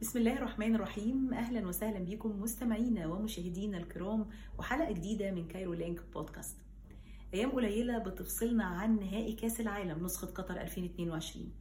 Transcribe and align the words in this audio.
بسم 0.00 0.18
الله 0.18 0.36
الرحمن 0.36 0.74
الرحيم. 0.74 1.34
أهلا 1.34 1.66
وسهلا 1.68 1.98
بكم 1.98 2.42
مستمعينا 2.42 3.06
ومشاهدينا 3.06 3.78
الكرام 3.78 4.26
وحلقة 4.58 4.92
جديدة 4.92 5.30
من 5.30 5.48
كايرو 5.48 5.72
لينك 5.72 6.00
بودكاست 6.14 6.56
أيام 7.34 7.50
قليلة 7.50 7.98
بتفصلنا 7.98 8.64
عن 8.64 8.98
نهائي 9.00 9.32
كأس 9.32 9.60
العالم 9.60 10.04
نسخة 10.04 10.26
قطر 10.26 10.60
2022 10.60 11.52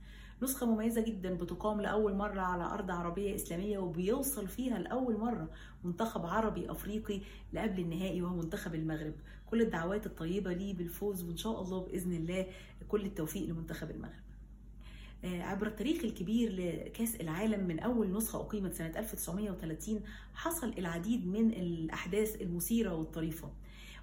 نسخة 0.43 0.65
مميزة 0.65 1.01
جدا 1.01 1.33
بتقام 1.33 1.81
لأول 1.81 2.15
مرة 2.15 2.41
على 2.41 2.63
أرض 2.63 2.91
عربية 2.91 3.35
إسلامية 3.35 3.77
وبيوصل 3.77 4.47
فيها 4.47 4.79
لأول 4.79 5.17
مرة 5.17 5.49
منتخب 5.83 6.25
عربي 6.25 6.71
أفريقي 6.71 7.21
لقبل 7.54 7.79
النهائي 7.79 8.21
وهو 8.21 8.35
منتخب 8.35 8.75
المغرب. 8.75 9.13
كل 9.45 9.61
الدعوات 9.61 10.05
الطيبة 10.05 10.54
ليه 10.54 10.73
بالفوز 10.73 11.23
وإن 11.23 11.38
شاء 11.38 11.61
الله 11.61 11.79
بإذن 11.79 12.13
الله 12.13 12.47
كل 12.88 13.05
التوفيق 13.05 13.49
لمنتخب 13.49 13.91
المغرب. 13.91 14.27
عبر 15.41 15.68
التاريخ 15.68 16.04
الكبير 16.04 16.52
لكأس 16.52 17.16
العالم 17.16 17.68
من 17.68 17.80
أول 17.80 18.12
نسخة 18.12 18.39
أقيمت 18.41 18.73
سنة 18.73 18.91
1930 19.00 20.02
حصل 20.34 20.73
العديد 20.77 21.27
من 21.27 21.52
الأحداث 21.54 22.41
المثيرة 22.41 22.94
والطريفة 22.94 23.52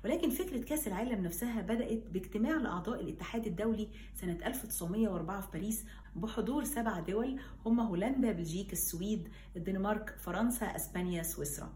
ولكن 0.05 0.31
فكرة 0.31 0.59
كأس 0.63 0.89
العالم 0.89 1.23
نفسها 1.23 1.63
بدأت 1.63 2.03
باجتماع 2.13 2.57
لأعضاء 2.57 3.01
الاتحاد 3.01 3.47
الدولي 3.47 3.89
سنة 4.15 4.39
1904 4.47 5.41
في 5.41 5.49
باريس 5.53 5.85
بحضور 6.17 6.65
سبع 6.65 7.01
دول 7.01 7.41
هم 7.67 7.81
هولندا، 7.81 8.33
بلجيكا، 8.33 8.73
السويد، 8.73 9.29
الدنمارك، 9.57 10.15
فرنسا، 10.19 10.67
إسبانيا، 10.67 11.23
سويسرا. 11.23 11.73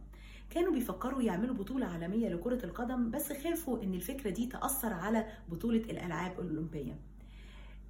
كانوا 0.51 0.73
بيفكروا 0.73 1.23
يعملوا 1.23 1.55
بطولة 1.55 1.87
عالمية 1.87 2.28
لكرة 2.28 2.65
القدم 2.65 3.11
بس 3.11 3.33
خافوا 3.33 3.83
إن 3.83 3.95
الفكرة 3.95 4.30
دي 4.30 4.47
تأثر 4.47 4.92
على 4.92 5.27
بطولة 5.48 5.80
الألعاب 5.80 6.33
الأولمبية. 6.41 6.98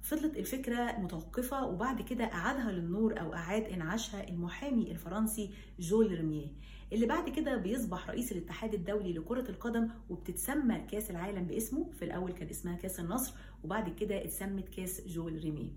فضلت 0.01 0.37
الفكرة 0.37 0.99
متوقفة 0.99 1.65
وبعد 1.67 2.01
كده 2.01 2.23
أعادها 2.25 2.71
للنور 2.71 3.19
أو 3.19 3.33
أعاد 3.33 3.63
إنعاشها 3.63 4.27
المحامي 4.29 4.91
الفرنسي 4.91 5.49
جول 5.79 6.11
ريميه 6.11 6.47
اللي 6.93 7.05
بعد 7.05 7.29
كده 7.29 7.55
بيصبح 7.57 8.09
رئيس 8.09 8.31
الاتحاد 8.31 8.73
الدولي 8.73 9.13
لكرة 9.13 9.49
القدم 9.49 9.89
وبتتسمى 10.09 10.79
كأس 10.91 11.11
العالم 11.11 11.43
باسمه. 11.43 11.89
في 11.91 12.05
الأول 12.05 12.31
كان 12.31 12.49
اسمها 12.49 12.75
كأس 12.75 12.99
النصر 12.99 13.33
وبعد 13.63 13.89
كده 13.89 14.23
اتسمت 14.25 14.69
كأس 14.69 15.07
جول 15.07 15.39
ريميه 15.43 15.69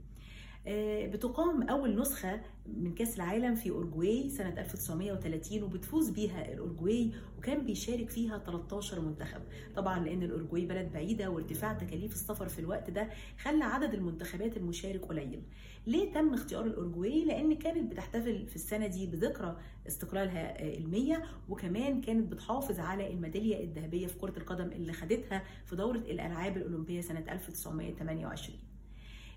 بتقام 0.66 1.62
أول 1.62 2.00
نسخة 2.00 2.40
من 2.66 2.94
كأس 2.94 3.16
العالم 3.16 3.54
في 3.54 3.70
أورجواي 3.70 4.30
سنة 4.30 4.60
1930 4.60 5.62
وبتفوز 5.62 6.10
بيها 6.10 6.52
الأورجواي 6.52 7.10
وكان 7.38 7.64
بيشارك 7.66 8.08
فيها 8.10 8.38
13 8.38 9.00
منتخب. 9.00 9.40
طبعا 9.76 10.00
لأن 10.04 10.22
الأورجواي 10.22 10.66
بلد 10.66 10.92
بعيدة 10.92 11.30
وارتفاع 11.30 11.72
تكاليف 11.72 12.12
السفر 12.12 12.48
في 12.48 12.58
الوقت 12.58 12.90
ده 12.90 13.08
خلى 13.38 13.64
عدد 13.64 13.94
المنتخبات 13.94 14.56
المشارك 14.56 15.04
قليل. 15.04 15.42
ليه 15.86 16.12
تم 16.12 16.34
اختيار 16.34 16.64
الأورجواي؟ 16.66 17.24
لأن 17.24 17.54
كانت 17.54 17.92
بتحتفل 17.92 18.46
في 18.46 18.56
السنة 18.56 18.86
دي 18.86 19.06
بذكرى 19.06 19.56
استقلالها 19.86 20.62
المية 20.78 21.22
وكمان 21.48 22.00
كانت 22.00 22.32
بتحافظ 22.32 22.80
على 22.80 23.10
الميدالية 23.12 23.64
الذهبية 23.64 24.06
في 24.06 24.18
كرة 24.18 24.38
القدم 24.38 24.66
اللي 24.72 24.92
خدتها 24.92 25.42
في 25.66 25.76
دورة 25.76 25.98
الألعاب 25.98 26.56
الأولمبية 26.56 27.00
سنة 27.00 27.24
1928 27.32 28.58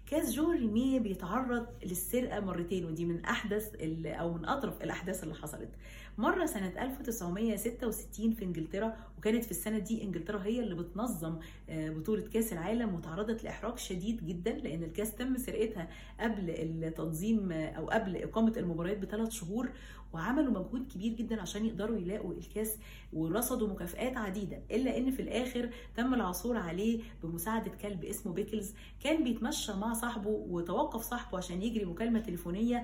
كاس 0.05 0.33
جون 0.33 0.55
ريميه 0.57 0.99
بيتعرض 0.99 1.65
للسرقة 1.83 2.39
مرتين 2.39 2.85
ودي 2.85 3.05
من 3.05 3.25
أحدث 3.25 3.75
أو 4.05 4.33
من 4.33 4.45
أطرف 4.45 4.81
الأحداث 4.83 5.23
اللي 5.23 5.35
حصلت. 5.35 5.69
مرة 6.17 6.45
سنة 6.45 6.83
1966 6.83 8.31
في 8.33 8.45
إنجلترا 8.45 8.93
وكانت 9.17 9.43
في 9.45 9.51
السنة 9.51 9.79
دي 9.79 10.03
إنجلترا 10.03 10.43
هي 10.43 10.59
اللي 10.59 10.75
بتنظم 10.75 11.39
بطولة 11.69 12.21
كاس 12.33 12.53
العالم 12.53 12.95
وتعرضت 12.95 13.43
لإحراج 13.43 13.77
شديد 13.77 14.25
جدا 14.25 14.51
لأن 14.51 14.83
الكاس 14.83 15.15
تم 15.15 15.37
سرقتها 15.37 15.87
قبل 16.19 16.49
التنظيم 16.49 17.51
أو 17.51 17.85
قبل 17.89 18.17
إقامة 18.17 18.53
المباريات 18.57 18.97
بثلاث 18.97 19.29
شهور 19.29 19.69
وعملوا 20.13 20.51
مجهود 20.51 20.87
كبير 20.93 21.13
جدا 21.13 21.41
عشان 21.41 21.65
يقدروا 21.65 21.97
يلاقوا 21.97 22.33
الكاس 22.33 22.77
ورصدوا 23.13 23.67
مكافآت 23.67 24.17
عديدة. 24.17 24.59
إلا 24.71 24.97
إن 24.97 25.11
في 25.11 25.21
الآخر 25.21 25.69
تم 25.95 26.13
العثور 26.13 26.57
عليه 26.57 27.01
بمساعدة 27.23 27.71
كلب 27.81 28.05
اسمه 28.05 28.33
بيكلز 28.33 28.73
كان 29.03 29.23
بيتمشى 29.23 29.73
مع 29.73 29.93
صاحبه 29.95 30.29
وتوقف 30.29 31.01
صاحبه 31.01 31.37
عشان 31.37 31.61
يجري 31.61 31.85
مكالمة 31.85 32.19
تليفونية 32.19 32.83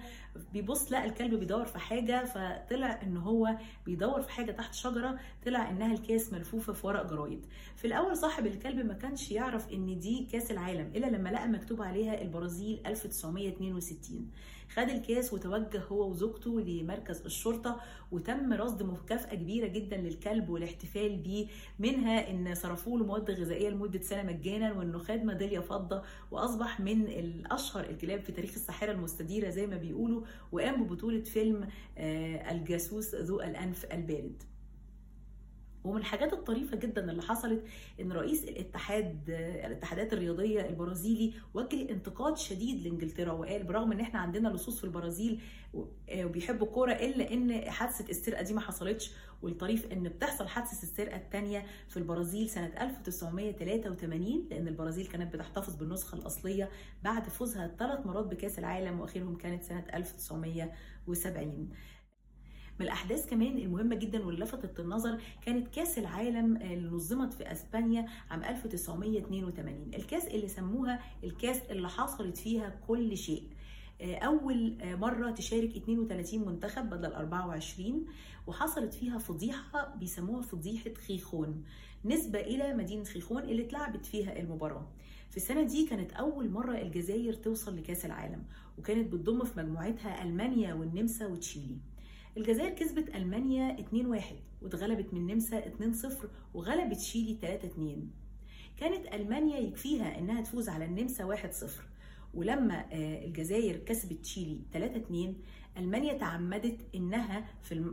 بيبص 0.53 0.91
لقى 0.91 1.05
الكلب 1.05 1.33
بيدور 1.39 1.65
في 1.65 1.79
حاجة 1.79 2.25
فطلع 2.25 3.01
إن 3.03 3.17
هو 3.17 3.55
بيدور 3.85 4.21
في 4.21 4.31
حاجة 4.31 4.51
تحت 4.51 4.73
شجرة 4.73 5.19
طلع 5.45 5.69
إنها 5.69 5.93
الكاس 5.93 6.33
ملفوفة 6.33 6.73
في 6.73 6.87
ورق 6.87 7.09
جرايد. 7.09 7.45
في 7.75 7.87
الأول 7.87 8.17
صاحب 8.17 8.45
الكلب 8.45 8.85
ما 8.85 8.93
كانش 8.93 9.31
يعرف 9.31 9.73
إن 9.73 9.99
دي 9.99 10.27
كاس 10.31 10.51
العالم 10.51 10.91
إلا 10.95 11.07
لما 11.07 11.29
لقى 11.29 11.47
مكتوب 11.47 11.81
عليها 11.81 12.21
البرازيل 12.21 12.79
1962 12.85 14.29
خد 14.75 14.89
الكاس 14.89 15.33
وتوجه 15.33 15.83
هو 15.91 16.09
وزوجته 16.09 16.59
لمركز 16.61 17.21
الشرطة 17.25 17.81
وتم 18.11 18.53
رصد 18.53 18.83
مكافأة 18.83 19.35
كبيرة 19.35 19.67
جدا 19.67 19.97
للكلب 19.97 20.49
والاحتفال 20.49 21.17
بيه 21.17 21.47
منها 21.79 22.29
إن 22.31 22.55
صرفوا 22.55 22.99
له 22.99 23.05
مواد 23.05 23.31
غذائية 23.31 23.69
لمدة 23.69 24.01
سنة 24.01 24.23
مجانا 24.23 24.73
وإنه 24.73 24.99
خد 24.99 25.23
ميدالية 25.23 25.59
فضة 25.59 26.01
وأصبح 26.31 26.79
من 26.79 27.00
الأشهر 27.07 27.89
الكلاب 27.89 28.21
في 28.21 28.31
تاريخ 28.31 28.51
الساحرة 28.53 28.91
المستديرة 28.91 29.49
زي 29.49 29.67
ما 29.67 29.77
بيقولوا 29.77 30.21
وقام 30.51 30.83
ببطولة 30.83 31.21
فيلم 31.21 31.67
الجاسوس 32.51 33.15
ذو 33.15 33.41
الأنف 33.41 33.85
البارد. 33.85 34.43
ومن 35.83 35.97
الحاجات 35.97 36.33
الطريفة 36.33 36.77
جدا 36.77 37.11
اللي 37.11 37.21
حصلت 37.21 37.63
إن 38.01 38.11
رئيس 38.11 38.43
الاتحاد 38.43 39.29
الاتحادات 39.65 40.13
الرياضية 40.13 40.69
البرازيلي 40.69 41.33
وجه 41.53 41.89
انتقاد 41.89 42.37
شديد 42.37 42.83
لإنجلترا 42.87 43.31
وقال 43.31 43.63
برغم 43.63 43.91
إن 43.91 43.99
إحنا 43.99 44.19
عندنا 44.19 44.49
لصوص 44.49 44.77
في 44.77 44.83
البرازيل 44.83 45.41
وبيحبوا 45.73 46.67
الكورة 46.67 46.91
إلا 46.93 47.33
إن 47.33 47.71
حادثة 47.71 48.09
السرقه 48.09 48.41
دي 48.41 48.53
ما 48.53 48.61
حصلتش 48.61 49.11
والطريف 49.41 49.91
إن 49.91 50.03
بتحصل 50.03 50.47
حادثة 50.47 50.83
السرقه 50.83 51.17
الثانية 51.17 51.65
في 51.89 51.97
البرازيل 51.97 52.49
سنة 52.49 52.71
1983 52.81 54.47
لأن 54.51 54.67
البرازيل 54.67 55.07
كانت 55.07 55.33
بتحتفظ 55.35 55.75
بالنسخة 55.75 56.15
الأصلية 56.15 56.69
بعد 57.03 57.23
فوزها 57.29 57.67
ثلاث 57.79 58.05
مرات 58.05 58.25
بكأس 58.25 58.59
العالم 58.59 58.99
وآخرهم 58.99 59.35
كانت 59.35 59.63
سنة 59.63 59.85
1970 59.93 61.69
من 62.81 62.87
الأحداث 62.87 63.29
كمان 63.29 63.57
المهمة 63.57 63.95
جدا 63.95 64.25
واللي 64.25 64.43
لفتت 64.45 64.79
النظر 64.79 65.21
كانت 65.41 65.67
كأس 65.67 65.97
العالم 65.97 66.55
اللي 66.57 66.89
نظمت 66.89 67.33
في 67.33 67.51
أسبانيا 67.51 68.05
عام 68.29 68.43
1982 68.43 69.91
الكأس 69.95 70.27
اللي 70.27 70.47
سموها 70.47 70.99
الكأس 71.23 71.61
اللي 71.69 71.89
حصلت 71.89 72.37
فيها 72.37 72.69
كل 72.87 73.17
شيء. 73.17 73.43
أول 74.01 74.77
مرة 74.83 75.31
تشارك 75.31 75.75
32 75.77 76.45
منتخب 76.45 76.89
بدل 76.89 77.13
24 77.13 78.05
وحصلت 78.47 78.93
فيها 78.93 79.17
فضيحة 79.17 79.95
بيسموها 79.95 80.41
فضيحة 80.41 80.93
خيخون. 81.07 81.63
نسبة 82.05 82.39
إلى 82.39 82.73
مدينة 82.73 83.03
خيخون 83.03 83.43
اللي 83.43 83.63
اتلعبت 83.65 84.05
فيها 84.05 84.39
المباراة. 84.39 84.87
في 85.29 85.37
السنة 85.37 85.63
دي 85.63 85.87
كانت 85.87 86.11
أول 86.13 86.49
مرة 86.49 86.77
الجزائر 86.77 87.33
توصل 87.33 87.77
لكأس 87.77 88.05
العالم 88.05 88.43
وكانت 88.77 89.13
بتضم 89.13 89.43
في 89.43 89.59
مجموعتها 89.59 90.23
ألمانيا 90.23 90.73
والنمسا 90.73 91.27
وتشيلي. 91.27 91.77
الجزائر 92.37 92.69
كسبت 92.69 93.15
ألمانيا 93.15 93.77
2-1 94.21 94.23
واتغلبت 94.61 95.13
من 95.13 95.19
النمسا 95.19 95.61
2-0 95.61 96.13
وغلبت 96.53 96.99
شيلي 96.99 97.37
3-2 98.77 98.79
كانت 98.79 99.13
ألمانيا 99.13 99.57
يكفيها 99.59 100.19
إنها 100.19 100.41
تفوز 100.41 100.69
على 100.69 100.85
النمسا 100.85 101.35
1-0 101.35 101.65
ولما 102.33 102.85
الجزائر 103.25 103.77
كسبت 103.77 104.13
تشيلي 104.13 104.59
3-2 104.73 104.77
ألمانيا 105.77 106.13
تعمدت 106.13 106.79
إنها 106.95 107.45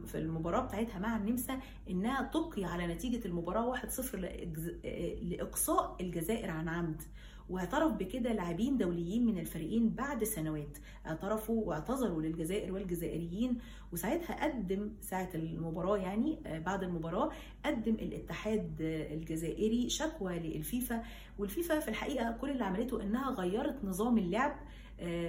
في 0.07 0.15
المباراة 0.15 0.61
بتاعتها 0.67 0.99
مع 0.99 1.17
النمسا 1.17 1.61
إنها 1.91 2.23
تبقي 2.23 2.65
على 2.65 2.87
نتيجة 2.87 3.27
المباراة 3.27 3.75
1-0 3.77 4.15
لإقصاء 5.23 5.97
الجزائر 6.01 6.51
عن 6.51 6.69
عمد. 6.69 7.03
واعترف 7.49 7.93
بكده 7.93 8.33
لاعبين 8.33 8.77
دوليين 8.77 9.27
من 9.27 9.39
الفريقين 9.39 9.89
بعد 9.91 10.25
سنوات. 10.25 10.79
اعترفوا 11.07 11.65
واعتذروا 11.65 12.23
للجزائر 12.23 12.73
والجزائريين 12.73 13.59
وساعتها 13.93 14.45
قدم 14.45 14.91
ساعة 15.01 15.29
المباراة 15.35 15.97
يعني 15.97 16.39
بعد 16.67 16.83
المباراة 16.83 17.31
قدم 17.65 17.95
الاتحاد 17.95 18.77
الجزائري 19.13 19.89
شكوى 19.89 20.39
للفيفا. 20.39 21.03
والفيفا 21.39 21.81
في 21.81 21.89
الحقيقة 21.89 22.33
كل 22.33 22.51
اللي 22.51 22.65
عملته 22.65 23.03
إنها 23.03 23.31
غيرت 23.31 23.85
نظام 23.85 24.19
اللعب 24.19 24.57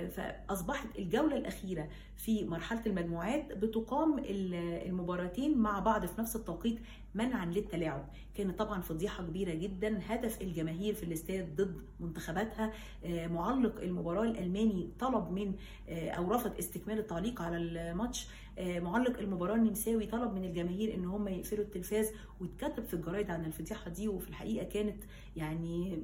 فأصبحت 0.09 0.99
الجولة 0.99 1.37
الأخيرة 1.37 1.89
في 2.15 2.45
مرحلة 2.45 2.81
المجموعات 2.85 3.53
بتقام 3.57 4.19
المباراتين 4.25 5.57
مع 5.57 5.79
بعض 5.79 6.05
في 6.05 6.21
نفس 6.21 6.35
التوقيت 6.35 6.79
منعا 7.15 7.45
للتلاعب. 7.45 8.09
كانت 8.35 8.59
طبعا 8.59 8.81
فضيحة 8.81 9.23
كبيرة 9.23 9.53
جدا. 9.53 9.99
هدف 10.07 10.41
الجماهير 10.41 10.93
في 10.93 11.03
الاستاد 11.03 11.55
ضد 11.55 11.81
منتخباتها 11.99 12.73
معلق 13.05 13.81
المباراة 13.81 14.23
الألماني 14.23 14.89
طلب 14.99 15.31
من 15.31 15.53
أو 15.89 16.31
رفض 16.31 16.57
استكمال 16.57 16.99
التعليق 16.99 17.41
على 17.41 17.57
الماتش. 17.57 18.27
معلق 18.59 19.19
المباراة 19.19 19.55
النمساوي 19.55 20.05
طلب 20.05 20.33
من 20.33 20.43
الجماهير 20.43 20.93
إن 20.95 21.05
هم 21.05 21.27
يقفلوا 21.27 21.65
التلفاز 21.65 22.11
واتكتب 22.41 22.83
في 22.85 22.93
الجرايد 22.93 23.31
عن 23.31 23.45
الفضيحة 23.45 23.89
دي. 23.89 24.07
وفي 24.07 24.29
الحقيقة 24.29 24.63
كانت 24.65 25.03
يعني 25.35 26.03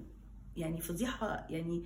يعني 0.57 0.81
فضيحة 0.81 1.47
يعني 1.49 1.83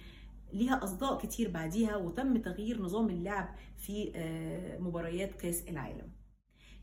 ليها 0.54 0.84
أصداء 0.84 1.18
كتير 1.18 1.50
بعديها 1.50 1.96
وتم 1.96 2.38
تغيير 2.38 2.82
نظام 2.82 3.10
اللعب 3.10 3.56
في 3.78 4.12
مباريات 4.80 5.36
كأس 5.36 5.64
العالم. 5.70 6.12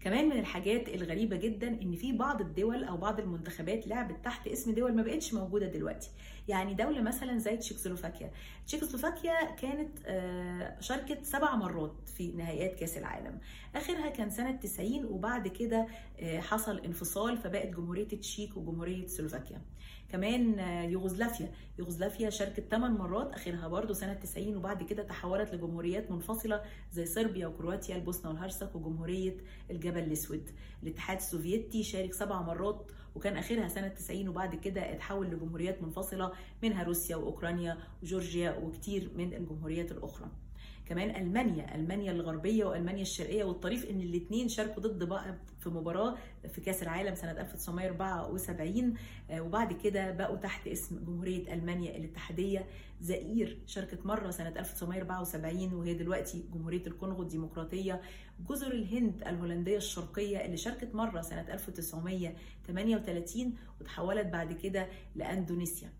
كمان 0.01 0.29
من 0.29 0.39
الحاجات 0.39 0.89
الغريبة 0.89 1.37
جدا 1.37 1.69
إن 1.69 1.95
في 1.97 2.13
بعض 2.13 2.41
الدول 2.41 2.85
أو 2.85 2.97
بعض 2.97 3.21
المنتخبات 3.21 3.87
لعبت 3.87 4.25
تحت 4.25 4.49
اسم 4.49 4.75
دول 4.75 4.97
ما 4.97 5.03
بقتش 5.03 5.35
موجودة 5.35 5.67
دلوقتي. 5.67 6.11
يعني 6.49 6.75
دولة 6.75 7.03
مثلا 7.03 7.39
زي 7.39 7.57
تشيكوسلوفاكيا. 7.57 8.31
تشيكوسلوفاكيا 8.67 9.51
كانت 9.51 9.99
شاركت 10.81 11.25
سبع 11.25 11.57
مرات 11.57 12.09
في 12.17 12.33
نهائيات 12.33 12.75
كأس 12.75 12.99
العالم. 12.99 13.41
آخرها 13.75 14.09
كان 14.09 14.31
سنة 14.31 14.57
90 14.57 15.05
وبعد 15.05 15.49
كده 15.49 15.87
حصل 16.23 16.79
انفصال 16.79 17.37
فبقت 17.37 17.69
جمهورية 17.69 18.09
التشيك 18.13 18.57
وجمهورية 18.57 19.07
سلوفاكيا. 19.07 19.63
كمان 20.17 20.59
يوغوسلافيا. 20.91 21.53
يوغوسلافيا 21.79 22.31
شاركت 22.31 22.61
8 22.71 22.99
مرات 22.99 23.33
آخرها 23.33 23.69
برضه 23.69 23.95
سنة 23.95 24.15
90 24.15 24.57
وبعد 24.57 24.83
كده 24.83 25.03
تحولت 25.03 25.55
لجمهوريات 25.55 26.11
منفصلة 26.11 26.63
زي 26.93 27.07
صربيا 27.07 27.47
وكرواتيا 27.47 27.97
البوسنة 27.97 28.31
والهرسك 28.31 28.75
وجمهورية 28.75 29.37
الجبل 29.71 29.99
الأسود. 29.99 30.51
الاتحاد 30.83 31.17
السوفيتي 31.17 31.83
شارك 31.83 32.13
سبع 32.13 32.43
مرات 32.43 32.87
وكان 33.15 33.37
آخرها 33.37 33.69
سنة 33.69 33.89
90 33.89 34.29
وبعد 34.29 34.55
كده 34.55 34.93
اتحول 34.93 35.27
لجمهوريات 35.27 35.83
منفصلة 35.83 36.33
منها 36.63 36.83
روسيا 36.83 37.17
وأوكرانيا 37.17 37.79
وجورجيا 38.03 38.59
وكتير 38.59 39.11
من 39.15 39.35
الجمهوريات 39.35 39.93
الأخرى. 39.93 40.31
كمان 40.87 41.17
ألمانيا 41.17 41.75
ألمانيا 41.75 42.13
الغربية 42.13 42.65
وألمانيا 42.65 43.03
الشرقية 43.03 43.45
والطريف 43.45 43.91
إن 43.91 44.01
الاثنين 44.01 44.49
شاركوا 44.49 44.83
ضد 44.83 45.05
بعض 45.05 45.35
في 45.61 45.69
مباراة 45.69 46.17
في 46.49 46.61
كأس 46.61 46.83
العالم 46.83 47.15
سنة 47.15 47.31
1974 47.31 48.95
وبعد 49.33 49.73
كده 49.73 50.11
بقوا 50.11 50.37
تحت 50.37 50.67
اسم 50.69 51.05
جمهورية 51.05 51.55
ألمانيا 51.55 51.97
الاتحادية. 51.97 52.67
زئير 53.01 53.59
شاركت 53.67 54.07
مرة 54.07 54.31
سنة 54.31 54.49
1974 54.49 55.75
وهي 55.75 55.95
دلوقتي 55.95 56.45
جمهورية 56.55 56.87
الكونغو 56.87 57.23
الديمقراطية. 57.23 58.01
جزر 58.49 58.73
الهند 58.73 59.23
الهولندية 59.23 59.77
الشرقية 59.77 60.45
اللي 60.45 60.57
شاركت 60.57 60.95
مرة 60.95 61.21
سنة 61.21 61.53
1938 61.55 63.55
وتحولت 63.81 64.27
بعد 64.27 64.53
كده 64.53 64.89
لأندونيسيا. 65.15 65.91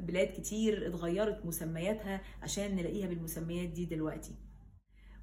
بلاد 0.00 0.26
كتير 0.28 0.86
اتغيرت 0.86 1.46
مسمياتها 1.46 2.20
عشان 2.42 2.76
نلاقيها 2.76 3.06
بالمسميات 3.06 3.68
دي 3.68 3.84
دلوقتي. 3.84 4.34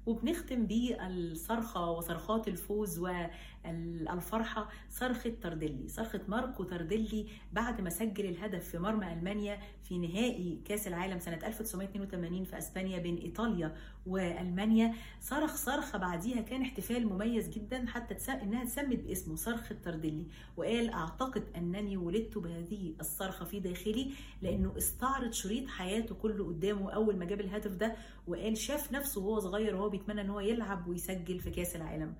وبنختم 0.06 0.66
بالصرخة 0.66 1.90
وصرخات 1.90 2.48
الفوز 2.48 2.98
والفرحة. 2.98 4.68
صرخة 4.90 5.30
تردلي 5.42 5.88
صرخة 5.88 6.20
ماركو 6.28 6.64
تردلي 6.64 7.26
بعد 7.52 7.80
ما 7.80 7.90
سجل 7.90 8.26
الهدف 8.26 8.68
في 8.68 8.78
مرمى 8.78 9.12
ألمانيا 9.12 9.58
في 9.82 9.98
نهائي 9.98 10.60
كأس 10.64 10.88
العالم 10.88 11.18
سنة 11.18 11.46
1982 11.46 12.44
في 12.44 12.58
أسبانيا 12.58 12.98
بين 12.98 13.16
إيطاليا 13.16 13.74
وألمانيا. 14.06 14.94
صرخ 15.20 15.54
صرخة 15.56 15.98
بعديها 15.98 16.40
كان 16.40 16.62
احتفال 16.62 17.06
مميز 17.06 17.48
جدا 17.48 17.86
حتى. 17.86 18.14
إنها 18.42 18.64
تسمت 18.64 18.98
باسمه 18.98 19.36
صرخة 19.36 19.76
تردلي. 19.84 20.26
وقال 20.56 20.90
أعتقد 20.90 21.44
أنني 21.56 21.96
ولدت 21.96 22.38
بهذه 22.38 22.94
الصرخة 23.00 23.44
في 23.44 23.60
داخلي 23.60 24.12
لأنه 24.42 24.74
استعرض 24.78 25.32
شريط 25.32 25.68
حياته 25.68 26.14
كله 26.14 26.46
قدامه 26.46 26.90
أول 26.90 27.16
ما 27.16 27.24
جاب 27.24 27.40
الهدف 27.40 27.72
ده. 27.72 27.96
وقال 28.26 28.56
شاف 28.58 28.92
نفسه 28.92 29.20
وهو 29.20 29.38
صغير 29.38 29.76
وهو 29.76 29.90
بيتمنى 29.94 30.20
إن 30.20 30.30
هو 30.30 30.40
يلعب 30.40 30.88
ويسجل 30.88 31.38
في 31.40 31.50
كأس 31.50 31.76
العالم. 31.76 32.14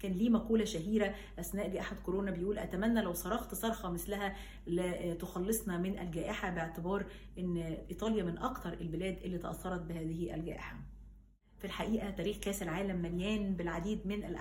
كان 0.00 0.12
ليه 0.12 0.30
مقولة 0.30 0.64
شهيرة 0.64 1.14
أثناء 1.38 1.68
جائحة 1.68 1.96
كورونا 1.96 2.30
بيقول 2.30 2.58
أتمنى 2.58 3.02
لو 3.02 3.12
صرخت 3.12 3.54
صرخة 3.54 3.90
مثلها 3.90 4.36
تخلصنا 5.14 5.78
من 5.78 5.98
الجائحة 5.98 6.50
باعتبار 6.50 7.06
أن 7.38 7.56
إيطاليا 7.90 8.24
من 8.24 8.38
أكثر 8.38 8.72
البلاد 8.72 9.18
اللي 9.22 9.38
تأثرت 9.38 9.80
بهذه 9.80 10.34
الجائحة. 10.34 10.76
في 11.58 11.64
الحقيقة 11.64 12.10
تاريخ 12.10 12.36
كأس 12.36 12.62
العالم 12.62 13.02
مليان 13.02 13.56
بالعديد 13.56 14.06
من. 14.06 14.36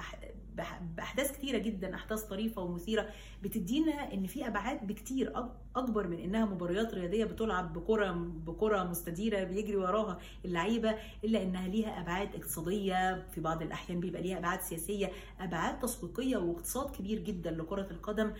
بأحداث 0.96 1.32
كتيرة 1.38 1.58
جدا 1.58 1.96
أحداث 1.96 2.24
طريفة 2.24 2.62
ومثيرة 2.62 3.10
بتدينا 3.44 4.14
إن 4.14 4.28
في 4.28 4.48
أبعاد 4.48 4.88
بكتير 4.88 5.34
أكبر 5.76 6.08
من 6.08 6.20
إنها 6.20 6.46
مباريات 6.46 6.94
رياضية 6.94 7.26
بتلعب 7.26 7.74
بكرة 7.74 8.12
بكرة 8.46 8.84
مستديرة 8.84 9.44
بيجري 9.44 9.76
وراها 9.76 10.20
اللعيبة 10.46 10.96
إلا 11.24 11.44
إنها 11.44 11.68
ليها 11.68 12.02
أبعاد 12.02 12.36
اقتصادية 12.36 13.28
في 13.28 13.42
بعض 13.42 13.62
الأحيان 13.62 14.00
بيبقى 14.00 14.22
ليها 14.22 14.38
أبعاد 14.38 14.62
سياسية 14.62 15.12
أبعاد 15.40 15.80
تسويقية 15.80 16.38
واقتصاد 16.38 16.96
كبير 16.96 17.20
جدا 17.20 17.52
لكرة 17.52 17.88
القدم. 17.92 18.34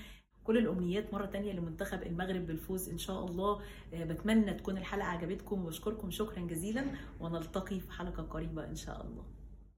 كل 0.44 0.58
الأمنيات 0.58 1.14
مرة 1.14 1.26
تانية 1.26 1.54
لمنتخب 1.54 2.04
المغرب 2.04 2.48
بالفوز 2.48 2.90
إن 2.90 2.98
شاء 2.98 3.26
الله. 3.26 3.62
بتمنى 3.94 4.54
تكون 4.54 4.78
الحلقة 4.78 5.08
عجبتكم 5.08 5.66
وبشكركم 5.66 6.12
شكرا 6.12 6.40
جزيلا 6.42 6.86
ونلتقي 7.20 7.80
في 7.80 7.92
حلقة 7.92 8.24
قريبة 8.24 8.66
إن 8.66 8.76
شاء 8.76 9.06
الله. 9.06 9.41